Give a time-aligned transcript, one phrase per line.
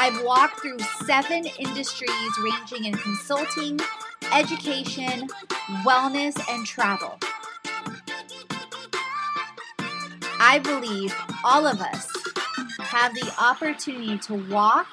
[0.00, 3.80] I've walked through seven industries ranging in consulting,
[4.32, 5.26] education,
[5.84, 7.18] wellness, and travel.
[10.38, 11.12] I believe
[11.44, 12.06] all of us
[12.78, 14.86] have the opportunity to walk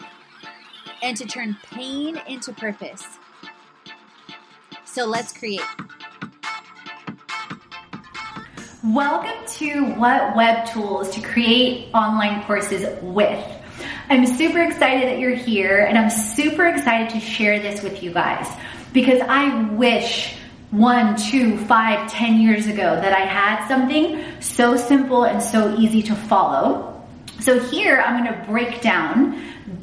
[1.04, 3.06] and to turn pain into purpose.
[4.86, 5.62] So let's create.
[8.84, 13.55] Welcome to What Web Tools to Create Online Courses with.
[14.08, 18.12] I'm super excited that you're here and I'm super excited to share this with you
[18.12, 18.48] guys
[18.94, 20.36] because I wish
[20.70, 26.04] one, two, five, ten years ago that I had something so simple and so easy
[26.04, 27.04] to follow.
[27.40, 29.42] So here I'm going to break down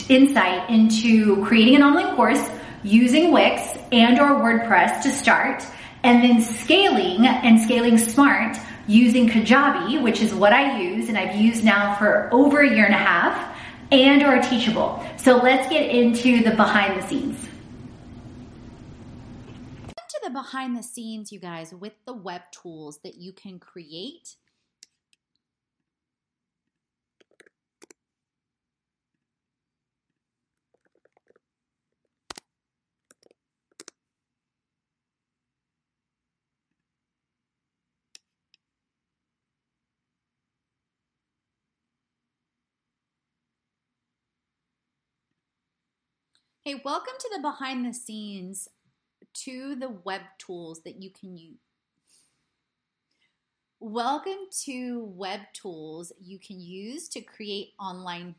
[0.09, 2.49] insight into creating an online course
[2.85, 5.67] using Wix and or WordPress to start
[6.05, 11.35] and then scaling and scaling smart using Kajabi, which is what I use and I've
[11.35, 13.52] used now for over a year and a half
[13.93, 15.05] and are teachable.
[15.19, 17.39] So let's get into the behind the scenes.
[19.89, 24.37] To the behind the scenes, you guys, with the web tools that you can create
[46.65, 48.69] Hey, welcome to the behind the scenes
[49.35, 51.59] to the web tools that you can use.
[53.81, 58.37] Welcome to web tools you can use to create online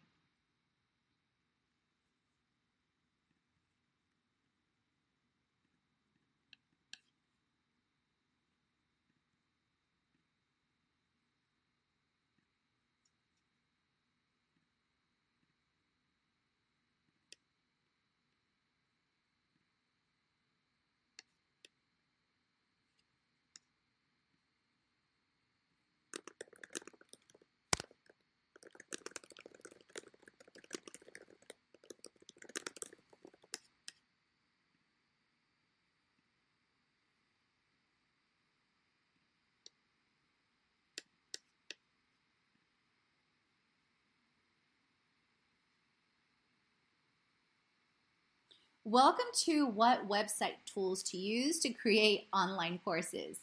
[48.86, 53.38] Welcome to what website tools to use to create online courses.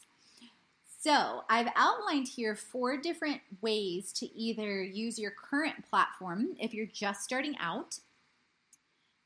[0.99, 6.85] So, I've outlined here four different ways to either use your current platform if you're
[6.85, 8.01] just starting out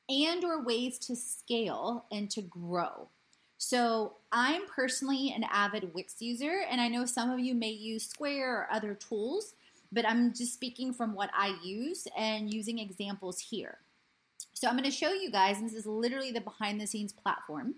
[0.08, 3.10] and or ways to scale and to grow.
[3.58, 8.08] So, I'm personally an avid Wix user and I know some of you may use
[8.08, 9.54] Square or other tools,
[9.92, 13.80] but I'm just speaking from what I use and using examples here.
[14.66, 17.76] So I'm going to show you guys, this is literally the behind the scenes platform.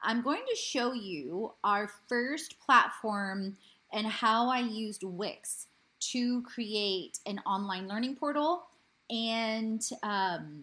[0.00, 3.56] I'm going to show you our first platform
[3.92, 5.66] and how I used Wix
[6.12, 8.62] to create an online learning portal
[9.10, 10.62] and um,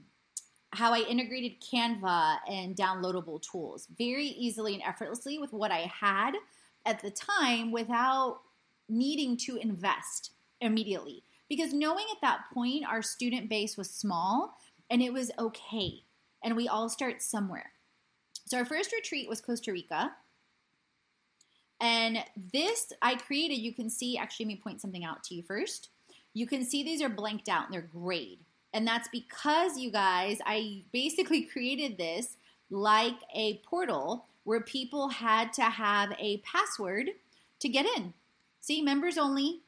[0.71, 6.31] how I integrated Canva and downloadable tools very easily and effortlessly with what I had
[6.85, 8.39] at the time without
[8.87, 10.31] needing to invest
[10.61, 11.23] immediately.
[11.49, 14.55] Because knowing at that point our student base was small
[14.89, 16.03] and it was okay.
[16.43, 17.71] and we all start somewhere.
[18.45, 20.11] So our first retreat was Costa Rica.
[21.81, 22.23] And
[22.53, 25.89] this I created, you can see, actually, let me point something out to you first.
[26.33, 28.39] You can see these are blanked out and they're grayed.
[28.73, 32.37] And that's because, you guys, I basically created this
[32.69, 37.09] like a portal where people had to have a password
[37.59, 38.13] to get in.
[38.61, 39.61] See, members only,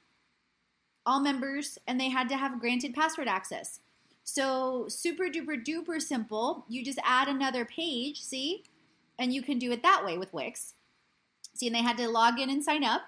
[1.06, 3.80] all members, and they had to have granted password access.
[4.32, 6.64] So, super duper duper simple.
[6.70, 8.64] You just add another page, see?
[9.18, 10.76] And you can do it that way with Wix.
[11.56, 13.02] See, and they had to log in and sign up.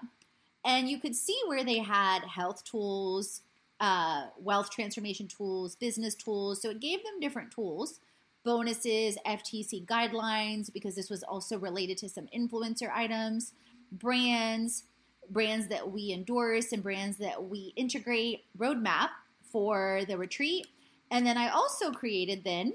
[0.66, 3.42] And you could see where they had health tools,
[3.80, 6.60] uh, wealth transformation tools, business tools.
[6.60, 8.00] So it gave them different tools,
[8.44, 13.54] bonuses, FTC guidelines, because this was also related to some influencer items,
[13.92, 14.86] brands,
[15.30, 19.10] brands that we endorse, and brands that we integrate, roadmap
[19.52, 20.66] for the retreat.
[21.12, 22.74] And then I also created then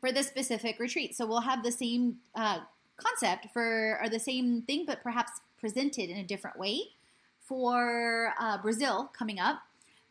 [0.00, 1.16] for the specific retreat.
[1.16, 2.58] So we'll have the same uh,
[2.96, 6.80] concept for, or the same thing, but perhaps presented in a different way
[7.40, 9.62] for uh, Brazil coming up.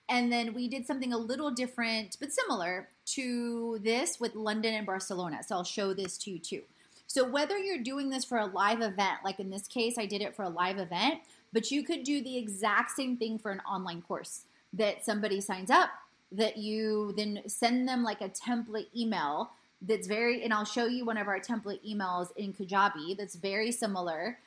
[0.09, 4.85] And then we did something a little different, but similar to this with London and
[4.85, 5.41] Barcelona.
[5.45, 6.61] So I'll show this to you too.
[7.07, 10.21] So whether you're doing this for a live event, like in this case, I did
[10.21, 11.19] it for a live event,
[11.51, 15.69] but you could do the exact same thing for an online course that somebody signs
[15.69, 15.89] up,
[16.33, 19.51] that you then send them like a template email
[19.81, 23.71] that's very, and I'll show you one of our template emails in Kajabi that's very
[23.71, 24.39] similar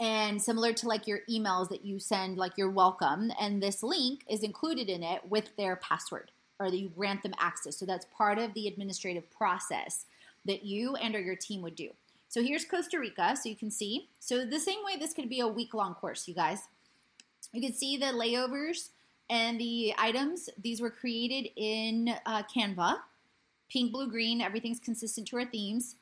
[0.00, 3.30] and similar to like your emails that you send, like your welcome.
[3.40, 7.34] And this link is included in it with their password or that you grant them
[7.38, 7.76] access.
[7.76, 10.06] So that's part of the administrative process
[10.44, 11.90] that you and or your team would do.
[12.28, 14.08] So here's Costa Rica, so you can see.
[14.18, 16.62] So the same way this could be a week long course, you guys.
[17.52, 18.90] You can see the layovers
[19.30, 20.48] and the items.
[20.62, 22.98] These were created in uh, Canva
[23.70, 25.96] pink, blue, green, everything's consistent to our themes.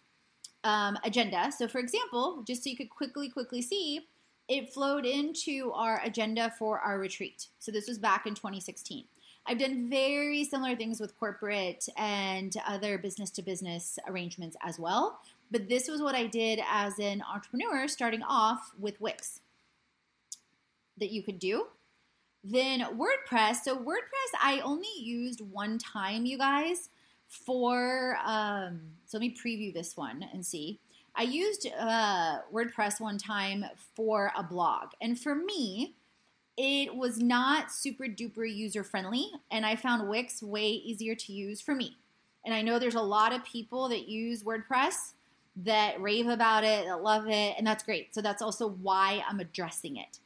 [0.64, 1.52] Um, agenda.
[1.56, 4.00] So, for example, just so you could quickly, quickly see,
[4.48, 7.46] it flowed into our agenda for our retreat.
[7.60, 9.04] So, this was back in 2016.
[9.46, 15.20] I've done very similar things with corporate and other business to business arrangements as well.
[15.52, 19.40] But this was what I did as an entrepreneur starting off with Wix
[20.98, 21.66] that you could do.
[22.48, 23.56] Then WordPress.
[23.64, 26.90] So, WordPress, I only used one time, you guys
[27.28, 30.78] for um, so let me preview this one and see.
[31.14, 33.64] I used uh, WordPress one time
[33.94, 35.94] for a blog, and for me,
[36.56, 41.60] it was not super duper user friendly, and I found Wix way easier to use
[41.60, 41.96] for me.
[42.44, 45.14] And I know there's a lot of people that use WordPress
[45.64, 48.14] that rave about it, that love it, and that's great.
[48.14, 50.20] So that's also why I'm addressing it.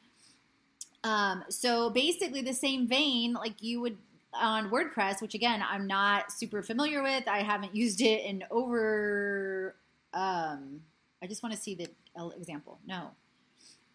[1.02, 3.97] Um, so basically, the same vein, like you would
[4.32, 7.26] on WordPress, which again I'm not super familiar with.
[7.26, 9.75] I haven't used it in over.
[10.12, 10.82] Um,
[11.23, 11.88] I just want to see the
[12.37, 12.79] example.
[12.87, 13.11] No.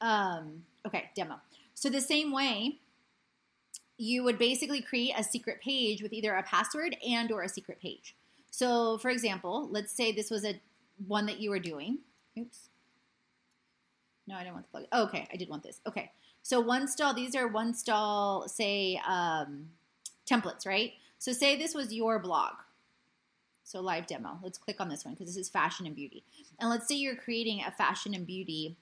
[0.01, 1.35] Um, okay, demo.
[1.73, 2.79] So the same way,
[3.97, 7.79] you would basically create a secret page with either a password and or a secret
[7.79, 8.15] page.
[8.51, 10.59] So for example, let's say this was a
[11.07, 11.99] one that you were doing.
[12.37, 12.69] Oops.
[14.27, 14.85] No, I didn't want the plug.
[14.91, 15.81] Oh, okay, I did want this.
[15.87, 16.11] Okay.
[16.41, 19.69] So one stall, these are one stall, say, um,
[20.29, 20.93] templates, right?
[21.17, 22.53] So say this was your blog.
[23.63, 24.39] So live demo.
[24.43, 26.23] Let's click on this one because this is fashion and beauty.
[26.59, 28.77] And let's say you're creating a fashion and beauty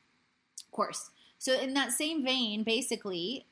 [0.72, 1.10] course.
[1.38, 3.46] So in that same vein, basically,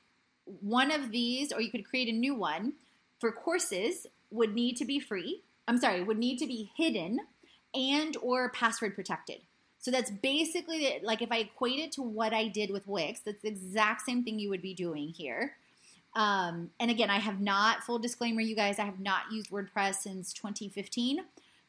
[0.46, 2.74] one of these, or you could create a new one
[3.20, 5.44] for courses, would need to be free.
[5.68, 7.20] I'm sorry, would need to be hidden
[7.74, 9.42] and or password protected.
[9.82, 13.42] So that's basically like if I equate it to what I did with Wix, that's
[13.42, 15.56] the exact same thing you would be doing here.
[16.14, 19.96] Um, and again, I have not, full disclaimer, you guys, I have not used WordPress
[19.96, 21.22] since 2015.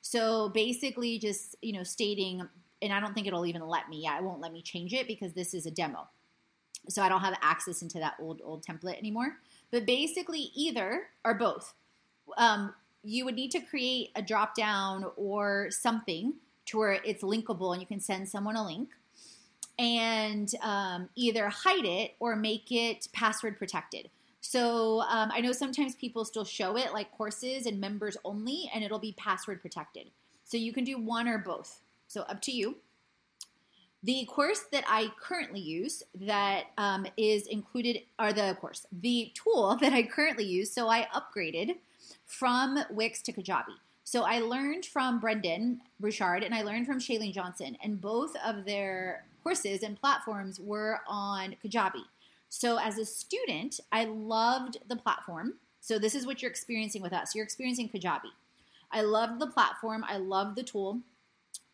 [0.02, 2.47] So basically, just, you know, stating,
[2.83, 5.07] and I don't think it'll even let me, yeah, it won't let me change it
[5.07, 6.09] because this is a demo.
[6.88, 9.37] So I don't have access into that old, old template anymore.
[9.71, 11.73] But basically, either or both.
[12.37, 16.35] Um, you would need to create a drop down or something
[16.66, 18.90] to where it's linkable and you can send someone a link
[19.78, 24.11] and um, either hide it or make it password protected.
[24.40, 28.83] So um, I know sometimes people still show it like courses and members only, and
[28.83, 30.11] it'll be password protected.
[30.45, 31.81] So you can do one or both.
[32.09, 32.76] So up to you.
[34.04, 39.76] The course that I currently use that um, is included are the course, the tool
[39.81, 40.73] that I currently use.
[40.73, 41.76] So I upgraded
[42.26, 43.76] from Wix to Kajabi.
[44.05, 48.65] So I learned from Brendon Burchard and I learned from Chalene Johnson, and both of
[48.65, 52.03] their courses and platforms were on Kajabi.
[52.49, 55.55] So as a student, I loved the platform.
[55.81, 57.35] So this is what you're experiencing with us.
[57.35, 58.31] You're experiencing Kajabi.
[58.91, 61.01] I loved the platform, I loved the tool.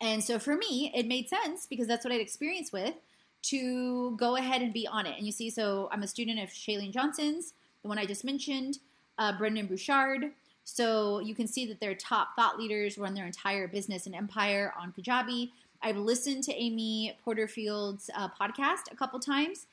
[0.01, 2.95] And so for me, it made sense because that's what I'd experienced with
[3.41, 5.17] to go ahead and be on it.
[5.17, 8.79] And you see, so I'm a student of Chalene Johnson's, the one I just mentioned,
[9.17, 10.31] uh, Brendon Burchard.
[10.71, 14.71] So you can see that their top thought leaders run their entire business and empire
[14.79, 15.49] on Kajabi.
[15.81, 19.65] I've listened to Amy Porterfield's uh, podcast a couple times.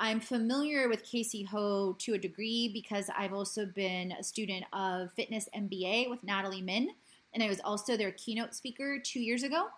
[0.00, 5.12] I'm familiar with Cassey Ho to a degree because I've also been a student of
[5.12, 6.90] Fitness MBA with Natalie Min,
[7.32, 9.68] and I was also their keynote speaker two years ago.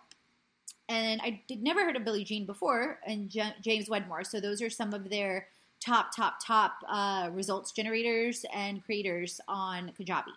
[0.89, 4.23] And I did never heard of Billie Gene before, and J- James Wedmore.
[4.23, 5.47] So those are some of their
[5.79, 10.33] top, top, top uh, results generators and creators on Kajabi.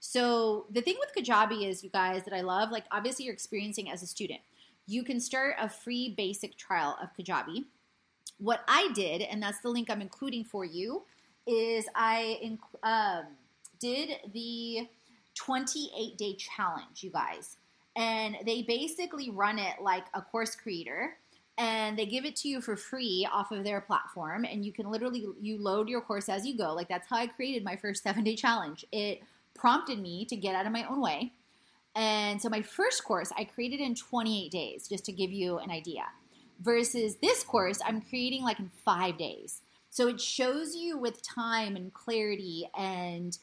[0.00, 3.90] So the thing with Kajabi is, you guys, that I love, like obviously you're experiencing
[3.90, 4.40] as a student.
[4.86, 7.64] You can start a free basic trial of Kajabi
[8.38, 11.02] what I did, and that's the link I'm including for you,
[11.46, 13.26] is I inc- um,
[13.80, 14.88] did the
[15.34, 17.56] 28 day challenge, you guys.
[17.96, 21.16] And they basically run it like a course creator
[21.56, 24.88] and they give it to you for free off of their platform and you can
[24.88, 28.04] literally you load your course as you go like that's how i created my first
[28.04, 29.20] seven day challenge it
[29.58, 31.32] prompted me to get out of my own way
[31.94, 35.70] and so my first course i created in 28 days just to give you an
[35.70, 36.04] idea
[36.60, 39.62] versus this course I'm creating like in five days.
[39.90, 43.36] So it shows you with time and clarity and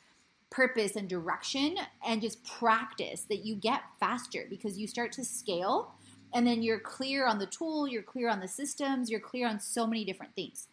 [0.50, 5.94] purpose and direction and just practice that you get faster because you start to scale
[6.34, 9.60] and then you're clear on the tool, you're clear on the systems, you're clear on
[9.60, 10.68] so many different things.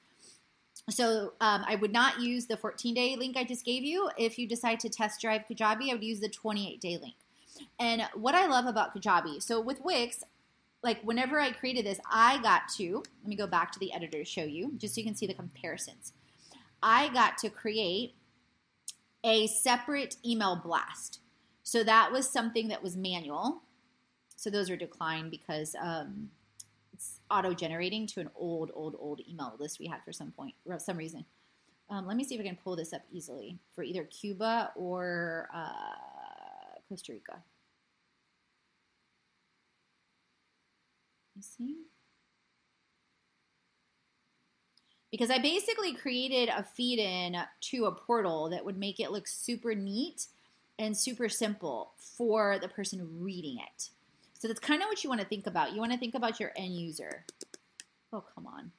[0.90, 4.10] So um, I would not use the 14 day link I just gave you.
[4.18, 7.14] If you decide to test drive Kajabi, I would use the 28 day link.
[7.78, 10.24] And what I love about Kajabi, so with Wix,
[10.82, 14.18] like whenever I created this, I got to, let me go back to the editor
[14.18, 16.12] to show you, just so you can see the comparisons.
[16.82, 18.14] I got to create
[19.22, 21.20] a separate email blast.
[21.62, 23.62] So that was something that was manual.
[24.34, 26.30] So those are declined because um,
[27.02, 30.54] it's auto generating to an old, old, old email list we had for some point,
[30.64, 31.25] for some reason.
[31.90, 35.49] Um, let me see if I can pull this up easily for either Cuba or
[35.52, 37.42] uh, Costa Rica.
[41.35, 41.76] You see?
[45.11, 49.26] Because I basically created a feed in to a portal that would make it look
[49.26, 50.26] super neat
[50.78, 53.90] and super simple for the person reading it.
[54.42, 55.72] So that's kind of what you want to think about.
[55.72, 57.25] You want to think about your end user.
[58.12, 58.72] Oh, come on.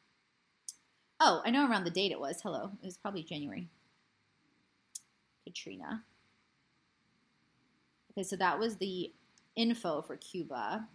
[1.21, 2.41] Oh, I know around the date it was.
[2.41, 2.71] Hello.
[2.81, 3.69] It was probably January.
[5.45, 6.03] Katrina.
[8.11, 9.13] Okay, so that was the
[9.55, 10.85] info for Cuba,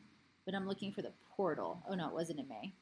[0.44, 1.82] but I'm looking for the portal.
[1.88, 2.75] Oh no, it wasn't in May.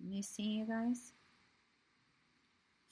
[0.00, 1.12] Let me see, you guys.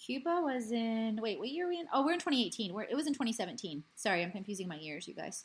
[0.04, 1.18] Cuba was in.
[1.22, 1.86] Wait, what year are we in?
[1.92, 2.72] Oh, we're in 2018.
[2.72, 3.82] We're, it was in 2017.
[3.94, 5.44] Sorry, I'm confusing my years, you guys.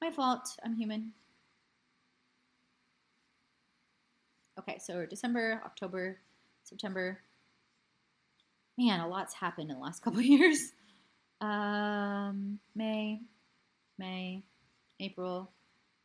[0.00, 0.48] My fault.
[0.64, 1.12] I'm human.
[4.58, 6.18] Okay, so December, October,
[6.64, 7.20] September.
[8.76, 10.72] Man, a lot's happened in the last couple years.
[11.40, 13.20] Um, May,
[13.98, 14.42] May,
[14.98, 15.50] April.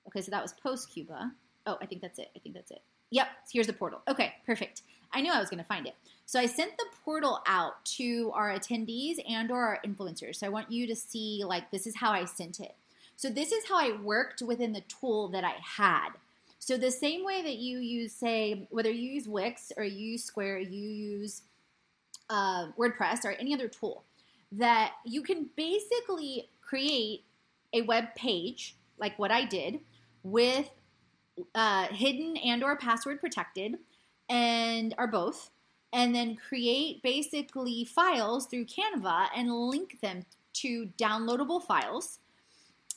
[0.08, 1.32] Okay, so that was post Cuba.
[1.65, 2.29] Oh, I think that's it.
[2.36, 2.82] I think that's it.
[3.12, 4.01] Yep, here's the portal.
[4.08, 4.82] Okay, perfect.
[5.13, 5.96] I knew I was going to find it.
[6.25, 10.38] So I sent the portal out to our attendees and or our influencers.
[10.38, 12.75] So I want you to see like this is how I sent it.
[13.15, 16.10] So this is how I worked within the tool that I had.
[16.60, 20.24] So the same way that you use, say, whether you use Wix or you use
[20.24, 21.42] Square, you use
[22.30, 24.03] uh, WordPress or any other tool
[24.53, 27.25] that you can basically create
[27.74, 29.80] a web page like what I did
[30.24, 30.70] with
[31.56, 33.75] uh, hidden and or password protected
[34.30, 35.50] and are both
[35.93, 42.19] and then create basically files through Canva and link them to downloadable files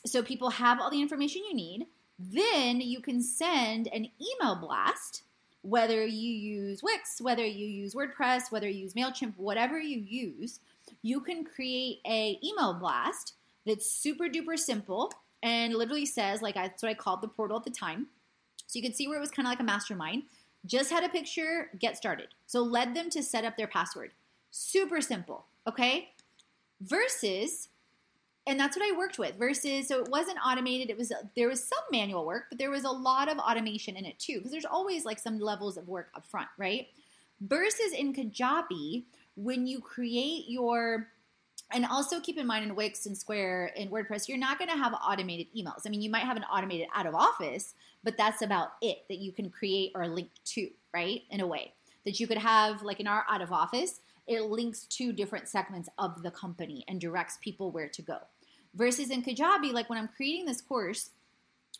[0.06, 1.86] so people have all the information you need.
[2.18, 5.22] Then you can send an email blast,
[5.62, 10.60] whether you use Wix, whether you use WordPress, whether you use MailChimp, whatever you use,
[11.02, 13.34] you can create a email blast
[13.66, 15.12] that's super duper simple
[15.42, 18.06] and literally says like that's what I called the portal at the time.
[18.66, 20.22] So you can see where it was kind of like a mastermind.
[20.66, 22.28] Just had a picture, get started.
[22.46, 24.10] So led them to set up their password.
[24.50, 26.10] Super simple, okay?
[26.80, 27.68] Versus
[28.48, 31.62] and that's what I worked with versus so it wasn't automated it was there was
[31.62, 34.64] some manual work but there was a lot of automation in it too because there's
[34.64, 36.88] always like some levels of work up front right
[37.40, 39.04] versus in Kajabi
[39.34, 41.08] when you create your
[41.72, 44.76] and also keep in mind in Wix and Square and WordPress, you're not going to
[44.76, 45.82] have automated emails.
[45.86, 49.18] I mean, you might have an automated out of office, but that's about it that
[49.18, 51.22] you can create or link to, right?
[51.30, 51.72] In a way.
[52.06, 55.90] that you could have, like in our out of office, it links to different segments
[55.98, 58.18] of the company and directs people where to go.
[58.74, 61.10] Versus in Kajabi, like when I'm creating this course,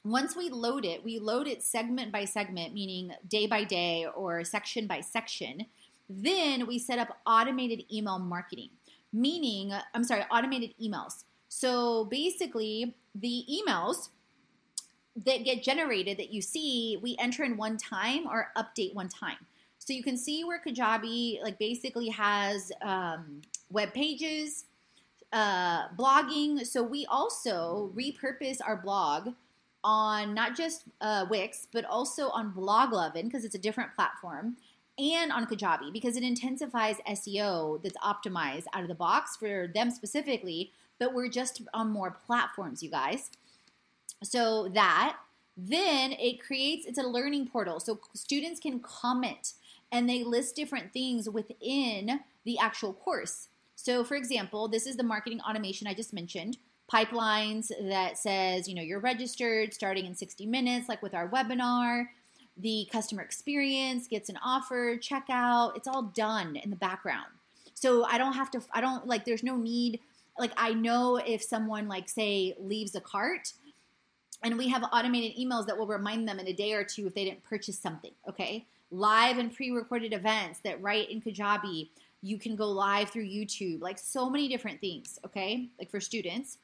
[0.05, 4.45] once we load it, we load it segment by segment, meaning day by day or
[4.45, 5.67] section by section.
[6.09, 8.71] Then we set up automated email marketing,
[9.17, 11.25] meaning, I'm sorry, automated emails.
[11.49, 14.11] So basically, the emails
[15.25, 19.39] that get generated that you see, we enter in one time or update one time.
[19.79, 24.65] So you can see where Kajabi like basically has um, web pages,
[25.33, 26.67] uh, blogging.
[26.67, 29.31] So we also repurpose our blog
[29.85, 34.57] on not just uh, Wix, but also on Bloglovin because it's a different platform,
[34.99, 39.91] and on Kajabi because it intensifies SEO that's optimized out of the box for them
[39.91, 40.73] specifically.
[40.99, 43.31] But we're just on more platforms, you guys.
[44.23, 45.17] So that
[45.57, 49.55] then it creates it's a learning portal, so students can comment
[49.91, 53.49] and they list different things within the actual course.
[53.75, 56.59] So, for example, this is the marketing automation I just mentioned
[56.93, 62.07] pipelines that says, you know, you're registered starting in 60 minutes, like with our webinar.
[62.57, 67.27] The customer experience gets an offer, checkout, it's all done in the background.
[67.75, 70.01] So I don't have to, I don't like, there's no need.
[70.39, 73.53] Like, I know if someone, like, say, leaves a cart,
[74.43, 77.15] and we have automated emails that will remind them in a day or two if
[77.15, 78.67] they didn't purchase something, okay?
[78.91, 81.89] Live and pre recorded events that write in Kajabi.
[82.23, 85.69] You can go live through YouTube, like so many different things, okay?
[85.79, 86.59] Like for students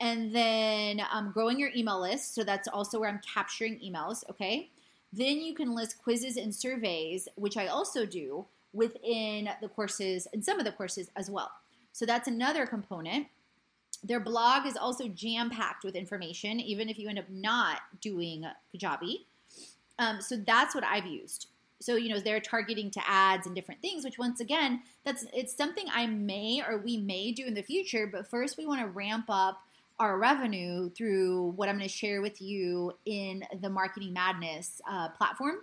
[0.00, 2.34] and then um, growing your email list.
[2.34, 4.70] So that's also where I'm capturing emails, okay?
[5.12, 10.44] Then you can list quizzes and surveys, which I also do within the courses and
[10.44, 11.50] some of the courses as well.
[11.92, 13.26] So that's another component.
[14.04, 18.44] Their blog is also jam packed with information, even if you end up not doing
[18.74, 19.24] Kajabi.
[19.98, 21.48] Um, so that's what I've used.
[21.80, 25.56] So you know they're targeting to ads and different things, which once again, that's it's
[25.56, 28.06] something I may or we may do in the future.
[28.06, 29.60] But first, we want to ramp up
[29.98, 35.08] our revenue through what I'm going to share with you in the Marketing Madness uh,
[35.10, 35.56] platform,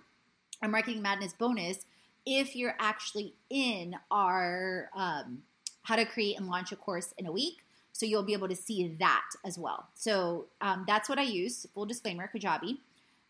[0.61, 1.85] our Marketing Madness bonus,
[2.25, 5.39] if you're actually in our um,
[5.83, 7.57] How to Create and Launch a Course in a Week.
[7.93, 9.87] So you'll be able to see that as well.
[9.95, 11.65] So um, that's what I use.
[11.73, 12.77] Full disclaimer, Kajabi.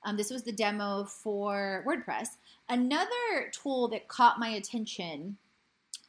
[0.03, 2.29] Um, this was the demo for WordPress.
[2.67, 5.37] Another tool that caught my attention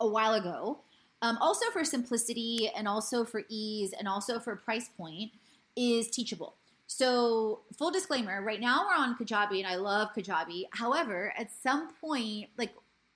[0.01, 0.81] a while ago
[1.23, 5.33] um, also for simplicity and also for ease and also for price point
[5.77, 6.55] is Teachable.
[6.89, 10.65] So, full disclaimer, right now we're on Kajabi and I love Kajabi.
[10.71, 12.71] However, at some point, like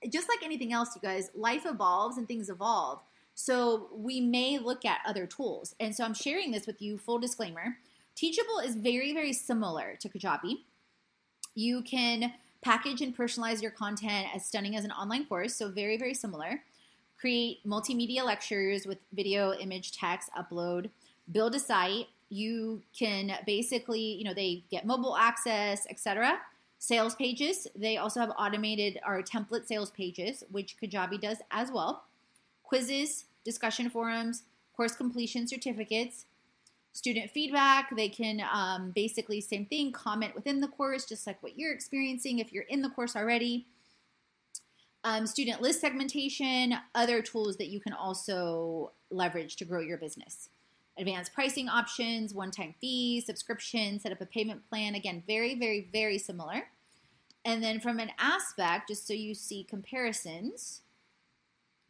[0.09, 3.01] just like anything else, you guys, life evolves and things evolve.
[3.33, 5.73] So, we may look at other tools.
[5.79, 7.77] And so, I'm sharing this with you, full disclaimer.
[8.13, 10.63] Teachable is very, very similar to Kajabi.
[11.55, 15.97] You can package and personalize your content as stunning as an online course, so very,
[15.97, 16.61] very similar
[17.21, 20.89] create multimedia lectures with video, image, text, upload,
[21.31, 22.07] build a site.
[22.29, 26.39] You can basically, you know, they get mobile access, etc.
[26.79, 27.67] Sales pages.
[27.75, 32.05] They also have automated or template sales pages, which Kajabi does as well.
[32.63, 34.43] Quizzes, discussion forums,
[34.75, 36.25] course completion certificates,
[36.91, 37.95] student feedback.
[37.95, 42.39] They can um, basically same thing, comment within the course, just like what you're experiencing
[42.39, 43.67] if you're in the course already
[45.03, 50.49] um, student list segmentation, other tools that you can also leverage to grow your business.
[50.97, 54.93] Advanced pricing options, one time fees, subscription, set up a payment plan.
[54.93, 56.67] Again, very, very, very similar.
[57.43, 60.81] And then from an aspect, just so you see comparisons,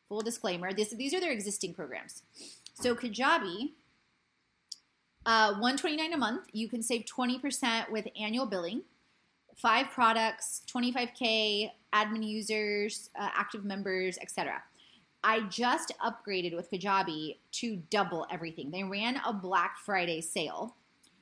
[0.07, 2.23] full disclaimer, this, these are their existing programs.
[2.73, 3.71] So Kajabi,
[5.25, 8.83] uh, 129 a month, you can save 20% with annual billing
[9.57, 14.63] five products, 25K admin users, uh, active members, etc.
[15.23, 18.71] I just upgraded with Kajabi to double everything.
[18.71, 20.75] They ran a Black Friday sale.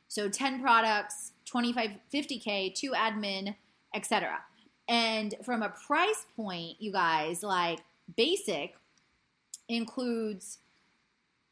[0.08, 3.56] So 10 products, 25, 50K, two admin,
[3.94, 4.40] etc.
[4.88, 7.80] And from a price point, you guys, like
[8.16, 8.76] basic
[9.68, 10.60] includes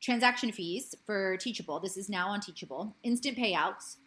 [0.02, 1.80] transaction fees for Teachable.
[1.80, 3.98] This is now on Teachable, instant payouts,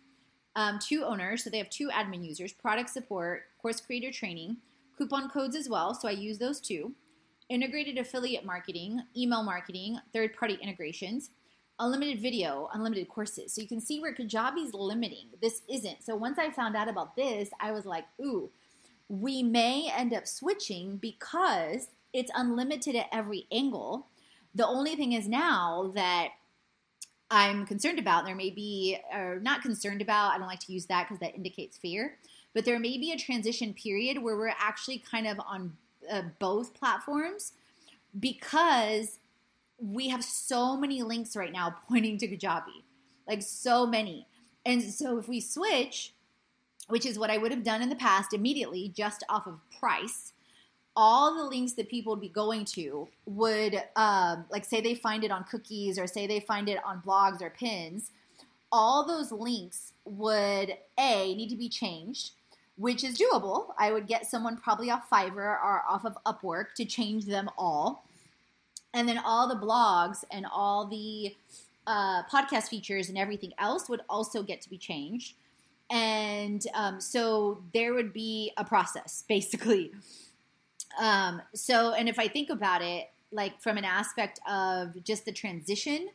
[0.57, 4.57] um, two owners, so they have two admin users, product support, course creator training,
[4.97, 6.93] coupon codes as well, so I use those too,
[7.49, 11.31] integrated affiliate marketing, email marketing, third party integrations,
[11.79, 13.53] unlimited video, unlimited courses.
[13.53, 15.29] So you can see where Kajabi's limiting.
[15.41, 16.03] This isn't.
[16.05, 18.51] So once I found out about this, I was like, ooh,
[19.09, 24.07] we may end up switching because it's unlimited at every angle.
[24.55, 26.29] The only thing is now that
[27.31, 28.25] I'm concerned about.
[28.25, 31.35] There may be, or not concerned about, I don't like to use that because that
[31.35, 32.16] indicates fear,
[32.55, 35.77] but there may be a transition period where we're actually kind of on
[36.11, 37.53] uh, both platforms
[38.19, 39.19] because
[39.79, 42.83] we have so many links right now pointing to Kajabi,
[43.29, 44.27] like so many.
[44.66, 46.14] And so if we switch,
[46.88, 50.33] which is what I would have done in the past immediately, just off of price,
[50.96, 55.24] all the links that people would be going to would, um, like, say they find
[55.24, 58.11] it on cookies or say they find it on blogs or pins,
[58.72, 62.33] all those links would A, need to be changed,
[62.76, 63.68] which is doable.
[63.79, 68.05] I would get someone probably off Fiverr or off of Upwork to change them all.
[68.92, 71.37] And then all the blogs and all the
[71.87, 75.35] uh, podcast features and everything else would also get to be changed.
[75.90, 79.92] And um, so there would be a process, basically.
[80.98, 85.33] Um, so, and if I think about it, like from an aspect of just the
[85.33, 86.09] transition,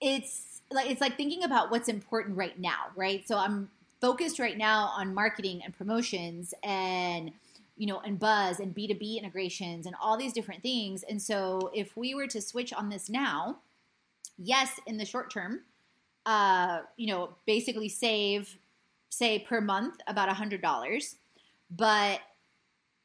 [0.00, 3.26] it's like it's like thinking about what's important right now, right?
[3.26, 7.32] So I'm focused right now on marketing and promotions and
[7.76, 11.02] you know and buzz and B2B integrations and all these different things.
[11.02, 13.58] And so if we were to switch on this now,
[14.38, 15.60] yes, in the short term,
[16.24, 18.56] uh, you know, basically save
[19.08, 21.16] say per month about a hundred dollars,
[21.70, 22.20] but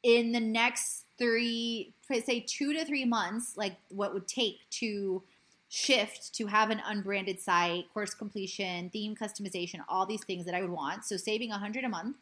[0.04, 5.22] in the next three, say two to three months, like what would take to
[5.70, 10.62] shift to have an unbranded site, course completion, theme customization, all these things that I
[10.62, 11.06] would want.
[11.06, 12.18] So saving a hundred a month.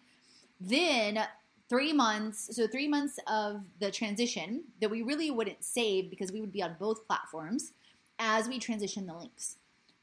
[0.62, 1.20] Then
[1.70, 6.42] three months, so three months of the transition that we really wouldn't save because we
[6.42, 7.72] would be on both platforms
[8.20, 9.56] as we transition the links.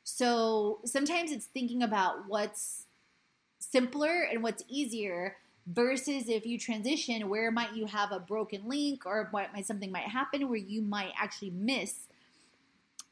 [0.02, 2.86] So sometimes it's thinking about what's
[3.58, 9.04] simpler and what's easier versus if you transition, where might you have a broken link
[9.04, 12.06] or what might something might happen where you might actually miss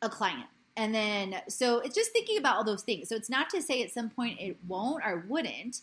[0.03, 0.47] a client.
[0.77, 3.09] And then so it's just thinking about all those things.
[3.09, 5.81] So it's not to say at some point it won't or wouldn't,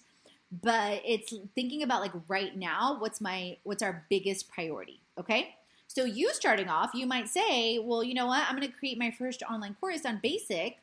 [0.62, 5.56] but it's thinking about like right now, what's my what's our biggest priority, okay?
[5.88, 8.46] So you starting off, you might say, well, you know what?
[8.48, 10.78] I'm going to create my first online course on basic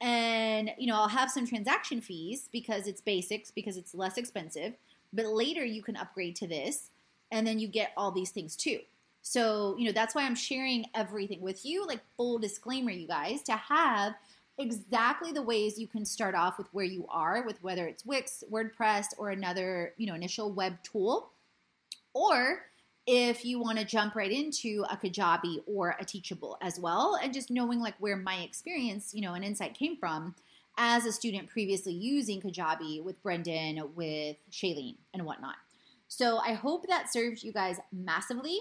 [0.00, 4.74] and you know, I'll have some transaction fees because it's basics because it's less expensive
[5.12, 6.90] but later you can upgrade to this
[7.32, 8.80] and then you get all these things too.
[9.22, 13.42] So, you know, that's why I'm sharing everything with you, like full disclaimer, you guys,
[13.42, 14.14] to have
[14.58, 18.44] exactly the ways you can start off with where you are, with whether it's Wix,
[18.50, 21.30] WordPress, or another, you know, initial web tool.
[22.14, 22.66] Or
[23.06, 27.34] if you want to jump right into a Kajabi or a Teachable as well, and
[27.34, 30.34] just knowing like where my experience, you know, and insight came from
[30.76, 35.56] as a student previously using Kajabi with Brendon, with Chalene, and whatnot.
[36.08, 38.58] So I hope that serves you guys massively.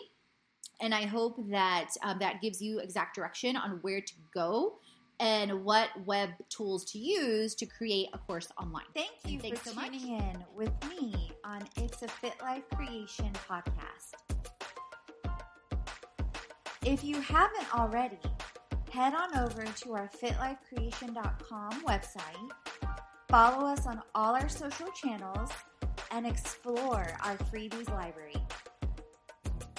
[0.81, 4.79] And I hope that um, that gives you exact direction on where to go
[5.19, 8.83] and what web tools to use to create a course online.
[8.93, 13.31] Thank you and for tuning so in with me on It's a Fit Life Creation
[13.49, 14.15] podcast.
[16.85, 18.19] If you haven't already,
[18.91, 22.51] head on over to our fitlifecreation.com website,
[23.29, 25.49] follow us on all our social channels,
[26.11, 28.35] and explore our freebies library.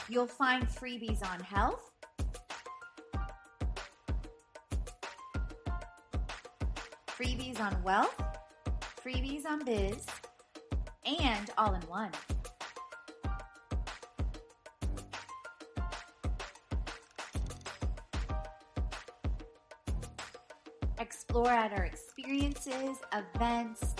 [0.08, 1.90] You'll find freebies on health,
[7.08, 8.22] freebies on wealth,
[9.02, 10.04] freebies on biz,
[11.04, 12.10] and all in one.
[20.98, 23.94] Explore at our experiences, events,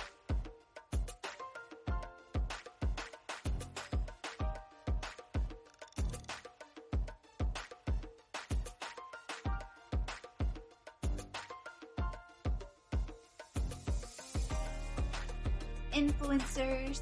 [15.93, 17.01] influencers.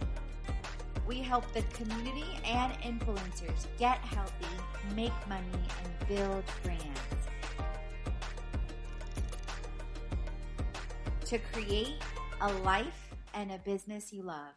[1.07, 4.47] We help the community and influencers get healthy,
[4.95, 7.14] make money, and build brands.
[11.35, 11.97] To create
[12.43, 14.55] a life and a business you love.